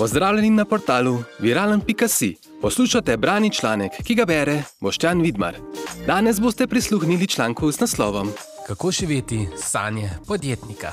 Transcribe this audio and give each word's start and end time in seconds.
Pozdravljeni 0.00 0.50
na 0.50 0.64
portalu 0.64 1.22
viralen.si. 1.38 2.36
Poslušate 2.62 3.16
brani 3.16 3.50
članek, 3.52 3.92
ki 4.04 4.14
ga 4.14 4.24
bere 4.24 4.62
Boštjan 4.80 5.20
Vidmar. 5.20 5.56
Danes 6.06 6.40
boste 6.40 6.66
prisluhnili 6.66 7.26
članku 7.26 7.72
z 7.72 7.80
naslovom 7.80 8.32
Kako 8.66 8.90
živeti 8.90 9.48
sanje 9.56 10.10
podjetnika. 10.26 10.92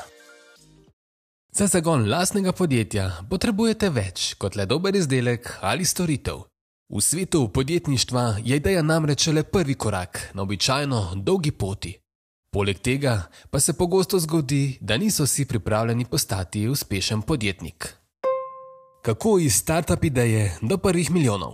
Za 1.51 1.67
zagon 1.67 2.09
lastnega 2.09 2.51
podjetja 2.51 3.11
potrebujete 3.29 3.89
več 3.89 4.33
kot 4.33 4.55
le 4.55 4.65
dober 4.65 4.95
izdelek 4.95 5.53
ali 5.61 5.85
storitev. 5.85 6.35
V 6.89 7.01
svetu 7.01 7.47
podjetništva 7.47 8.35
je 8.43 8.57
ideja 8.57 8.81
namreč 8.81 9.27
le 9.27 9.43
prvi 9.43 9.73
korak 9.73 10.31
na 10.33 10.41
običajno 10.41 11.13
dolgi 11.15 11.51
poti. 11.51 11.95
Poleg 12.51 12.79
tega 12.79 13.21
pa 13.49 13.59
se 13.59 13.73
pogosto 13.73 14.19
zgodi, 14.19 14.77
da 14.81 14.97
niso 14.97 15.23
vsi 15.23 15.45
pripravljeni 15.45 16.05
postati 16.05 16.67
uspešen 16.67 17.21
podjetnik. 17.21 17.96
Kako 19.07 19.39
iz 19.39 19.53
start-up 19.53 20.05
ideje 20.05 20.57
do 20.61 20.77
prvih 20.77 21.11
milijonov? 21.11 21.53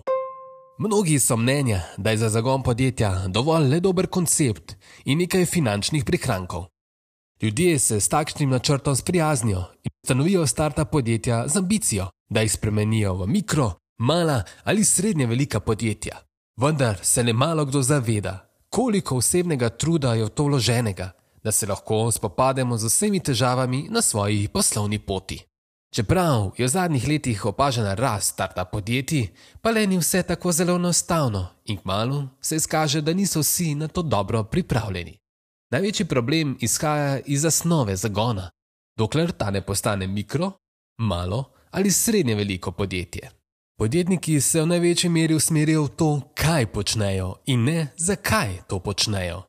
Mnogi 0.80 1.20
so 1.20 1.38
mnenja, 1.38 1.82
da 1.98 2.10
je 2.10 2.18
za 2.18 2.30
zagon 2.30 2.64
podjetja 2.64 3.28
dovolj 3.28 3.68
le 3.70 3.80
dober 3.80 4.08
koncept 4.08 4.74
in 5.06 5.18
nekaj 5.18 5.46
finančnih 5.46 6.06
prihrankov. 6.06 6.66
Ljudje 7.42 7.80
se 7.80 8.00
s 8.00 8.10
takšnim 8.10 8.50
načrtom 8.50 8.96
sprijaznijo 8.96 9.60
in 9.84 9.92
ustanovijo 10.04 10.48
start-up 10.48 10.90
podjetja 10.92 11.48
z 11.48 11.58
ambicijo, 11.58 12.08
da 12.30 12.42
jih 12.42 12.52
spremenijo 12.52 13.14
v 13.14 13.28
mikro, 13.28 13.72
mala 13.98 14.44
ali 14.64 14.84
srednje 14.84 15.26
velika 15.26 15.60
podjetja. 15.60 16.18
Vendar 16.58 16.98
se 17.02 17.24
ne 17.24 17.34
malo 17.34 17.66
kdo 17.66 17.82
zaveda, 17.82 18.50
koliko 18.70 19.18
osebnega 19.18 19.70
truda 19.70 20.14
je 20.14 20.26
v 20.26 20.30
to 20.30 20.44
vloženega, 20.44 21.12
da 21.44 21.52
se 21.52 21.68
lahko 21.68 22.12
spopademo 22.12 22.78
z 22.78 22.86
vsemi 22.86 23.20
težavami 23.20 23.88
na 23.90 24.02
svoji 24.02 24.48
poslovni 24.48 25.00
poti. 25.00 25.53
Čeprav 25.94 26.52
je 26.58 26.66
v 26.66 26.70
zadnjih 26.70 27.08
letih 27.08 27.46
opažena 27.46 27.94
rast 27.94 28.34
starta 28.34 28.66
podjetij, 28.66 29.28
pa 29.62 29.72
le 29.72 29.88
ni 29.88 29.98
vse 29.98 30.24
tako 30.24 30.52
zelo 30.52 30.76
enostavno 30.76 31.48
in 31.66 31.78
kmalo 31.78 32.28
se 32.42 32.56
izkaže, 32.56 33.02
da 33.02 33.14
niso 33.14 33.40
vsi 33.40 33.76
na 33.76 33.88
to 33.88 34.02
dobro 34.02 34.44
pripravljeni. 34.44 35.18
Največji 35.72 36.06
problem 36.06 36.58
izhaja 36.62 37.20
iz 37.26 37.42
zasnove 37.42 37.96
zagona, 37.96 38.50
dokler 38.98 39.32
ta 39.32 39.52
ne 39.52 39.62
postane 39.62 40.08
mikro, 40.08 40.52
malo 40.98 41.52
ali 41.72 41.92
srednje 41.92 42.36
veliko 42.36 42.72
podjetje. 42.72 43.30
Podjetniki 43.78 44.42
se 44.42 44.62
v 44.62 44.66
največji 44.66 45.10
meri 45.10 45.34
usmerijo 45.34 45.84
v 45.84 45.90
to, 45.90 46.22
kaj 46.34 46.66
počnejo 46.66 47.36
in 47.46 47.64
ne 47.64 47.88
zakaj 47.98 48.58
to 48.68 48.80
počnejo. 48.80 49.44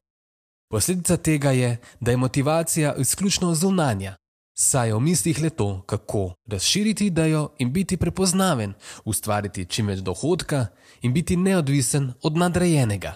Posledica 0.70 1.16
tega 1.16 1.50
je, 1.50 1.76
da 2.00 2.10
je 2.10 2.16
motivacija 2.16 2.94
izključno 2.98 3.54
zunanja, 3.54 4.16
saj 4.54 4.88
je 4.88 4.94
v 4.94 5.00
mislih 5.00 5.42
le 5.42 5.50
to, 5.50 5.82
kako 5.86 6.34
razširiti 6.46 7.06
idejo 7.06 7.48
in 7.58 7.72
biti 7.72 7.96
prepoznaven, 7.96 8.74
ustvariti 9.04 9.66
čim 9.66 9.86
več 9.86 10.00
dohodka 10.00 10.66
in 11.02 11.12
biti 11.12 11.36
neodvisen 11.36 12.12
od 12.22 12.36
nadrejenega. 12.36 13.14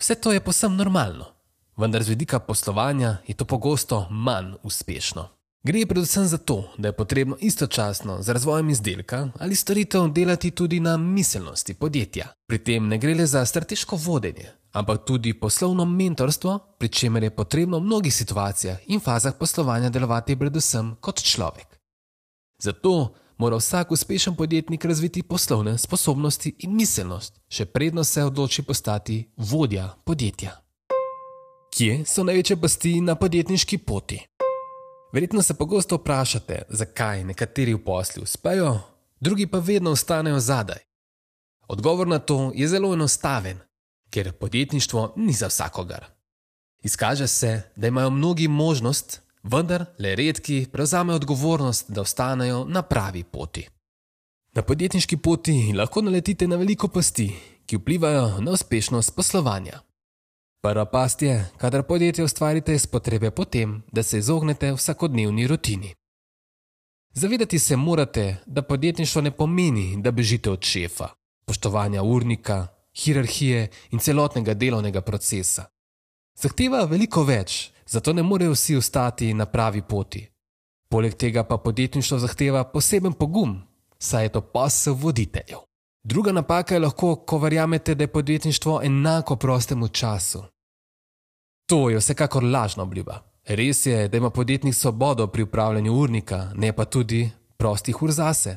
Vse 0.00 0.14
to 0.14 0.32
je 0.32 0.40
posem 0.40 0.76
normalno, 0.76 1.26
vendar 1.76 2.02
z 2.02 2.08
vidika 2.08 2.38
poslovanja 2.38 3.16
je 3.26 3.34
to 3.34 3.44
pogosto 3.44 4.06
manj 4.10 4.54
uspešno. 4.62 5.35
Gre 5.66 5.86
predvsem 5.86 6.24
za 6.24 6.38
to, 6.38 6.64
da 6.78 6.88
je 6.88 6.92
potrebno 6.92 7.36
istočasno 7.40 8.22
z 8.22 8.28
razvojem 8.28 8.70
izdelka 8.70 9.28
ali 9.38 9.54
storitev 9.54 10.08
delati 10.08 10.50
tudi 10.50 10.80
na 10.80 10.96
miselnosti 10.96 11.74
podjetja. 11.74 12.26
Pri 12.46 12.58
tem 12.58 12.88
ne 12.88 12.98
gre 12.98 13.14
le 13.14 13.26
za 13.26 13.44
strateško 13.46 13.96
vodenje, 13.96 14.46
ampak 14.72 15.04
tudi 15.06 15.34
poslovno 15.34 15.84
mentorstvo, 15.84 16.58
pri 16.78 16.88
čemer 16.88 17.22
je 17.22 17.30
potrebno 17.30 17.78
v 17.78 17.82
mnogih 17.82 18.14
situacijah 18.14 18.78
in 18.86 19.00
fazah 19.00 19.34
poslovanja 19.38 19.90
delovati 19.90 20.36
predvsem 20.36 20.94
kot 21.00 21.22
človek. 21.22 21.66
Zato 22.62 23.14
mora 23.38 23.56
vsak 23.56 23.90
uspešen 23.90 24.36
podjetnik 24.36 24.84
razviti 24.84 25.22
poslovne 25.22 25.78
sposobnosti 25.78 26.54
in 26.58 26.76
miselnost, 26.76 27.40
še 27.48 27.66
predno 27.66 28.04
se 28.04 28.24
odloči 28.24 28.62
postati 28.62 29.24
vodja 29.36 29.94
podjetja. 30.04 30.62
Kje 31.76 32.04
so 32.06 32.22
največje 32.24 32.56
pasti 32.56 33.00
na 33.00 33.14
podjetniški 33.14 33.78
poti? 33.78 34.22
Verjetno 35.12 35.42
se 35.42 35.54
pogosto 35.54 35.96
vprašate, 35.96 36.62
zakaj 36.68 37.24
nekateri 37.24 37.74
v 37.74 37.84
poslu 37.84 38.22
uspejo, 38.22 38.78
drugi 39.20 39.46
pa 39.46 39.58
vedno 39.58 39.90
ostanejo 39.90 40.40
zadaj. 40.40 40.78
Odgovor 41.68 42.06
na 42.06 42.18
to 42.18 42.52
je 42.54 42.68
zelo 42.68 42.94
enostaven 42.94 43.66
ker 44.10 44.32
podjetništvo 44.32 45.12
ni 45.16 45.32
za 45.32 45.46
vsakogar. 45.46 46.04
Izkaže 46.82 47.26
se, 47.26 47.62
da 47.76 47.86
imajo 47.86 48.10
mnogi 48.10 48.48
možnost, 48.48 49.20
vendar 49.42 49.84
le 49.98 50.14
redki 50.14 50.66
prevzamejo 50.72 51.16
odgovornost, 51.16 51.90
da 51.90 52.00
ostanejo 52.00 52.64
na 52.64 52.82
pravi 52.82 53.24
poti. 53.24 53.68
Na 54.52 54.62
podjetniški 54.62 55.16
poti 55.16 55.72
lahko 55.76 56.02
naletite 56.02 56.48
na 56.48 56.56
veliko 56.56 56.88
pasti, 56.88 57.32
ki 57.66 57.76
vplivajo 57.76 58.40
na 58.40 58.50
uspešnost 58.50 59.16
poslovanja. 59.16 59.80
Prva 60.62 60.84
past 60.84 61.22
je, 61.22 61.50
kadar 61.56 61.82
podjetje 61.82 62.24
ustvarite 62.24 62.74
iz 62.74 62.86
potrebe 62.86 63.30
potem, 63.30 63.82
da 63.92 64.02
se 64.02 64.18
izognete 64.18 64.72
vsakodnevni 64.72 65.46
rutini. 65.46 65.94
Zavedati 67.14 67.58
se 67.58 67.76
morate, 67.76 68.36
da 68.46 68.62
podjetništvo 68.62 69.22
ne 69.22 69.30
pomeni, 69.30 70.02
da 70.02 70.10
bežite 70.10 70.50
od 70.50 70.62
šefa, 70.62 71.08
poštovanja 71.46 72.02
urnika, 72.02 72.66
hierarhije 72.94 73.68
in 73.90 73.98
celotnega 73.98 74.54
delovnega 74.54 75.00
procesa. 75.00 75.64
Zahteva 76.36 76.84
veliko 76.84 77.22
več, 77.24 77.70
zato 77.86 78.12
ne 78.12 78.22
morejo 78.22 78.52
vsi 78.52 78.76
ostati 78.76 79.34
na 79.34 79.46
pravi 79.46 79.82
poti. 79.82 80.26
Poleg 80.88 81.14
tega 81.14 81.44
pa 81.44 81.56
podjetništvo 81.56 82.18
zahteva 82.18 82.64
poseben 82.64 83.12
pogum, 83.12 83.62
saj 83.98 84.24
je 84.24 84.28
to 84.28 84.40
posel 84.40 84.94
voditeljev. 84.94 85.58
Druga 86.06 86.32
napaka 86.32 86.74
je 86.74 86.80
lahko, 86.80 87.16
ko 87.16 87.38
verjamete, 87.38 87.94
da 87.94 88.04
je 88.04 88.08
podjetništvo 88.08 88.80
enako 88.84 89.36
prostemu 89.36 89.88
času. 89.88 90.42
To 91.68 91.90
je 91.90 91.98
vsekakor 91.98 92.44
lažna 92.44 92.82
obljuba. 92.82 93.22
Res 93.44 93.86
je, 93.86 94.08
da 94.08 94.16
ima 94.16 94.30
podjetnik 94.30 94.74
svobodo 94.74 95.26
pri 95.26 95.42
upravljanju 95.42 95.92
urnika, 95.92 96.52
ne 96.54 96.72
pa 96.72 96.84
tudi 96.84 97.30
prostih 97.56 98.02
ur 98.02 98.10
zase. 98.10 98.56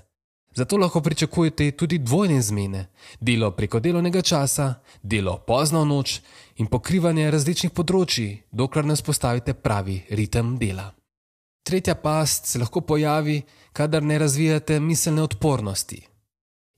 Zato 0.55 0.77
lahko 0.77 1.01
pričakujete 1.01 1.71
tudi 1.71 1.97
dvojne 1.97 2.37
izmene: 2.37 2.85
delo 3.19 3.51
preko 3.51 3.79
delovnega 3.79 4.21
časa, 4.21 4.73
delo 5.01 5.37
pozno 5.47 5.81
v 5.81 5.85
noč 5.85 6.21
in 6.55 6.67
pokrivanje 6.67 7.31
različnih 7.31 7.71
področji, 7.71 8.43
dokler 8.51 8.85
ne 8.85 8.95
spostavite 8.95 9.53
pravi 9.53 10.03
ritem 10.09 10.57
dela. 10.57 10.91
Tretja 11.63 11.95
past 11.95 12.45
se 12.45 12.59
lahko 12.59 12.81
pojavi, 12.81 13.41
kadar 13.73 14.03
ne 14.03 14.19
razvijate 14.19 14.79
miselne 14.79 15.21
odpornosti. 15.21 16.09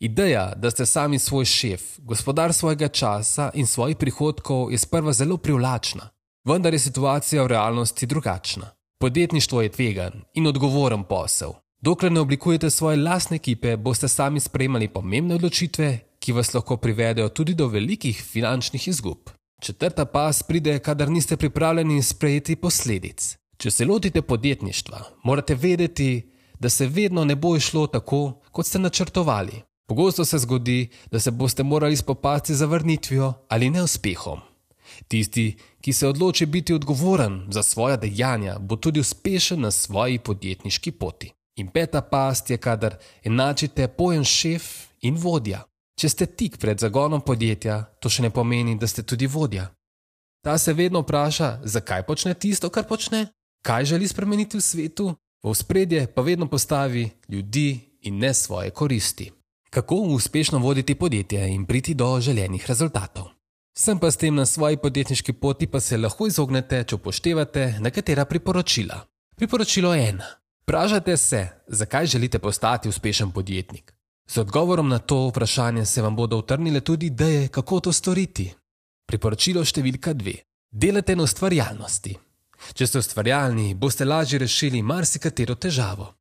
Ideja, 0.01 0.53
da 0.57 0.71
ste 0.71 0.85
sami 0.85 1.19
svoj 1.19 1.45
šef, 1.45 1.81
gospodar 1.97 2.53
svojega 2.53 2.87
časa 2.87 3.51
in 3.53 3.67
svojih 3.67 3.97
prihodkov, 3.97 4.71
je 4.71 4.77
sprva 4.77 5.13
zelo 5.13 5.37
privlačna, 5.37 6.09
vendar 6.45 6.73
je 6.73 6.79
situacija 6.79 7.43
v 7.43 7.47
realnosti 7.47 8.05
drugačna. 8.05 8.71
Podjetništvo 8.99 9.61
je 9.61 9.69
tvegan 9.69 10.23
in 10.33 10.47
odgovoren 10.47 11.03
posel, 11.03 11.53
Dokler 11.81 12.11
ne 12.11 12.19
oblikujete 12.19 12.69
svoje 12.69 12.97
lastne 12.97 13.35
ekipe, 13.35 13.77
boste 13.77 14.07
sami 14.07 14.39
sprejemali 14.39 14.87
pomembne 14.87 15.35
odločitve, 15.35 15.99
ki 16.19 16.31
vas 16.31 16.53
lahko 16.53 16.77
privedejo 16.77 17.29
tudi 17.29 17.53
do 17.53 17.67
velikih 17.67 18.23
finančnih 18.23 18.87
izgub. 18.87 19.29
Četrta 19.61 20.05
pas 20.05 20.43
pride, 20.43 20.79
kadar 20.79 21.09
niste 21.09 21.37
pripravljeni 21.37 22.03
sprejeti 22.03 22.55
posledic. 22.55 23.37
Če 23.57 23.71
se 23.71 23.85
lotite 23.85 24.21
podjetništva, 24.21 25.01
morate 25.23 25.55
vedeti, 25.55 26.31
da 26.59 26.69
se 26.69 26.87
vedno 26.87 27.25
ne 27.25 27.35
bo 27.35 27.55
išlo 27.55 27.87
tako, 27.87 28.41
kot 28.51 28.65
ste 28.65 28.79
načrtovali. 28.79 29.61
Pogosto 29.91 30.25
se 30.25 30.37
zgodi, 30.37 30.89
da 31.11 31.19
se 31.19 31.31
boste 31.31 31.63
morali 31.63 31.95
spopasti 31.95 32.53
z 32.53 32.57
zavrnitvijo 32.57 33.33
ali 33.47 33.69
neuspehom. 33.69 34.39
Tisti, 35.07 35.57
ki 35.81 35.93
se 35.93 36.07
odloči 36.07 36.45
biti 36.45 36.73
odgovoren 36.73 37.47
za 37.49 37.63
svoja 37.63 37.97
dejanja, 37.97 38.59
bo 38.59 38.75
tudi 38.75 38.99
uspešen 38.99 39.61
na 39.61 39.71
svoji 39.71 40.19
podjetniški 40.19 40.91
poti. 40.91 41.33
In 41.55 41.67
peta 41.67 42.01
past 42.01 42.49
je, 42.49 42.57
kadar 42.57 42.95
enačite 43.23 43.87
pojem 43.87 44.23
šef 44.23 44.63
in 45.01 45.17
vodja. 45.17 45.63
Če 45.99 46.09
ste 46.09 46.25
tik 46.25 46.57
pred 46.57 46.79
zagonom 46.79 47.21
podjetja, 47.21 47.81
to 47.99 48.09
še 48.09 48.23
ne 48.23 48.29
pomeni, 48.29 48.77
da 48.79 48.87
ste 48.87 49.03
tudi 49.03 49.27
vodja. 49.27 49.67
Ta 50.41 50.57
se 50.57 50.73
vedno 50.73 51.03
vpraša, 51.03 51.59
zakaj 51.63 52.05
počne 52.07 52.33
tisto, 52.33 52.69
kar 52.69 52.87
počne, 52.87 53.27
kaj 53.67 53.91
želi 53.91 54.07
spremeniti 54.07 54.57
v 54.57 54.61
svetu, 54.61 55.11
v 55.43 55.55
spredje 55.55 56.07
pa 56.07 56.21
vedno 56.21 56.47
postavi 56.47 57.09
ljudi 57.27 57.99
in 58.01 58.23
ne 58.23 58.33
svoje 58.33 58.71
koristi. 58.71 59.40
Kako 59.73 59.95
uspešno 59.95 60.59
voditi 60.59 60.95
podjetje 60.95 61.49
in 61.49 61.65
priti 61.65 61.93
do 61.93 62.21
želenih 62.21 62.65
rezultatov? 62.67 63.25
Sem 63.77 63.99
pa 63.99 64.11
s 64.11 64.17
tem 64.17 64.35
na 64.35 64.45
svoji 64.45 64.77
podjetniški 64.77 65.33
poti, 65.33 65.67
pa 65.67 65.79
se 65.79 65.97
lahko 65.97 66.27
izognete, 66.27 66.83
če 66.83 66.95
upoštevate 66.95 67.77
nekatera 67.79 68.25
priporočila. 68.25 68.97
Priporočilo 69.35 69.93
ena. 69.95 70.25
Vprašajte 70.63 71.17
se, 71.17 71.47
zakaj 71.67 72.05
želite 72.05 72.39
postati 72.39 72.89
uspešen 72.89 73.31
podjetnik. 73.31 73.93
Z 74.27 74.37
odgovorom 74.41 74.89
na 74.89 74.99
to 74.99 75.27
vprašanje 75.29 75.85
se 75.85 76.01
vam 76.01 76.15
bodo 76.15 76.37
utrnile 76.37 76.81
tudi 76.81 77.05
ideje, 77.05 77.47
kako 77.47 77.79
to 77.79 77.93
storiti. 77.93 78.51
Priporočilo 79.07 79.63
številka 79.63 80.13
dve: 80.13 80.33
Delajte 80.71 81.15
na 81.15 81.23
ustvarjalnosti. 81.23 82.17
Če 82.73 82.87
ste 82.87 82.99
ustvarjalni, 82.99 83.73
boste 83.73 84.05
lažje 84.05 84.39
rešili 84.39 84.81
marsikatero 84.81 85.55
težavo. 85.55 86.11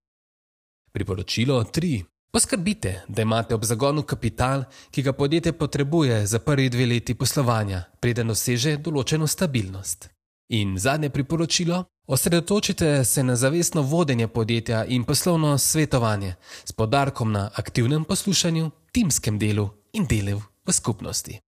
Priporočilo 0.93 1.65
tri: 1.65 2.05
Poskrbite, 2.33 3.03
da 3.09 3.23
imate 3.23 3.55
ob 3.55 3.65
zagonu 3.65 4.03
kapital, 4.03 4.63
ki 4.91 5.03
ga 5.03 5.13
podjetje 5.13 5.53
potrebuje 5.53 6.27
za 6.27 6.39
prvi 6.39 6.69
dve 6.69 6.87
leti 6.87 7.15
poslovanja, 7.15 7.83
preden 8.01 8.31
doseže 8.31 8.77
določeno 8.77 9.27
stabilnost. 9.27 10.09
In 10.55 10.79
zadnje 10.79 11.11
priporočilo: 11.11 11.85
osredotočite 12.07 13.05
se 13.05 13.23
na 13.23 13.37
zavestno 13.37 13.83
vodenje 13.83 14.29
podjetja 14.29 14.85
in 14.85 15.05
poslovno 15.05 15.59
svetovanje, 15.59 16.35
s 16.65 16.73
podarkom 16.73 17.33
na 17.33 17.51
aktivnem 17.55 18.05
poslušanju, 18.05 18.71
timskem 18.93 19.39
delu 19.39 19.69
in 19.93 20.07
delu 20.07 20.43
v 20.67 20.73
skupnosti. 20.73 21.41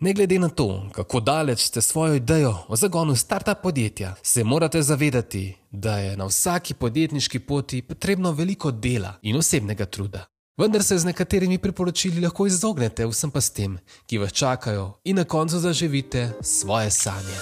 Ne 0.00 0.12
glede 0.12 0.38
na 0.38 0.48
to, 0.48 0.88
kako 0.92 1.20
daleč 1.20 1.60
ste 1.60 1.80
svojo 1.80 2.14
idejo 2.14 2.56
o 2.68 2.76
zagonu 2.76 3.16
startup 3.16 3.58
podjetja, 3.62 4.14
se 4.22 4.44
morate 4.44 4.82
zavedati, 4.82 5.56
da 5.70 5.98
je 5.98 6.16
na 6.16 6.24
vsaki 6.24 6.74
podjetniški 6.74 7.38
poti 7.38 7.82
potrebno 7.82 8.32
veliko 8.32 8.70
dela 8.70 9.14
in 9.22 9.36
osebnega 9.36 9.86
truda. 9.86 10.24
Vendar 10.58 10.82
se 10.82 10.98
z 10.98 11.04
nekaterimi 11.04 11.58
priporočili 11.58 12.20
lahko 12.20 12.46
izognete 12.46 13.06
vsem 13.06 13.30
pastem, 13.30 13.78
ki 14.06 14.18
vas 14.18 14.32
čakajo, 14.32 14.92
in 15.04 15.16
na 15.16 15.24
koncu 15.24 15.58
zaživite 15.58 16.32
svoje 16.40 16.90
sanje. 16.90 17.36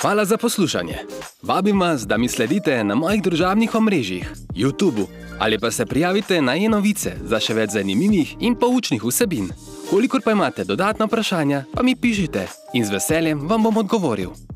Hvala 0.00 0.24
za 0.24 0.36
poslušanje. 0.36 0.98
Vabim 1.42 1.80
vas, 1.80 2.06
da 2.06 2.16
mi 2.16 2.28
sledite 2.28 2.84
na 2.84 2.94
mojih 2.94 3.22
družabnih 3.22 3.74
omrežjih, 3.74 4.32
YouTube 4.54 5.06
ali 5.38 5.58
pa 5.58 5.70
se 5.70 5.86
prijavite 5.86 6.42
na 6.42 6.56
e-novice 6.56 7.12
za 7.24 7.40
še 7.40 7.54
več 7.54 7.70
zanimivih 7.70 8.36
in 8.40 8.54
poučnih 8.54 9.04
vsebin. 9.04 9.48
Kolikor 9.90 10.20
pa 10.24 10.32
imate 10.32 10.64
dodatna 10.64 11.04
vprašanja, 11.04 11.64
pa 11.74 11.82
mi 11.82 11.96
pišite 11.96 12.46
in 12.72 12.84
z 12.84 12.92
veseljem 12.92 13.48
vam 13.48 13.62
bom 13.62 13.76
odgovoril. 13.76 14.49